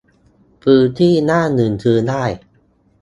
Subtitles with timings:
[0.63, 2.23] -พื้นที่หน้าหนึ่งซื้อได้